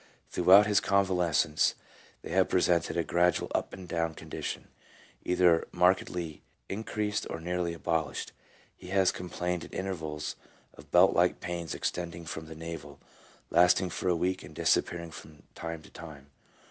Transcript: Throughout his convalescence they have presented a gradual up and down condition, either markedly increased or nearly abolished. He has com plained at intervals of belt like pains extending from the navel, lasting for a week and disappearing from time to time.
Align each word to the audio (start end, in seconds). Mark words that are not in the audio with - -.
Throughout 0.31 0.65
his 0.65 0.79
convalescence 0.79 1.75
they 2.23 2.31
have 2.31 2.49
presented 2.49 2.97
a 2.97 3.03
gradual 3.03 3.51
up 3.53 3.71
and 3.71 3.87
down 3.87 4.15
condition, 4.15 4.69
either 5.23 5.67
markedly 5.71 6.41
increased 6.69 7.27
or 7.29 7.39
nearly 7.39 7.75
abolished. 7.75 8.31
He 8.75 8.87
has 8.87 9.11
com 9.11 9.29
plained 9.29 9.63
at 9.63 9.75
intervals 9.75 10.37
of 10.73 10.89
belt 10.89 11.13
like 11.13 11.39
pains 11.39 11.75
extending 11.75 12.25
from 12.25 12.47
the 12.47 12.55
navel, 12.55 12.99
lasting 13.51 13.91
for 13.91 14.09
a 14.09 14.15
week 14.15 14.41
and 14.41 14.55
disappearing 14.55 15.11
from 15.11 15.43
time 15.53 15.83
to 15.83 15.91
time. 15.91 16.31